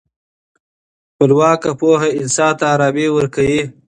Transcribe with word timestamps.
خپلواکه 1.11 1.71
پوهه 1.79 2.09
انسان 2.21 2.51
ته 2.59 2.65
ارامي 2.73 3.05
ورکوي. 3.11 3.61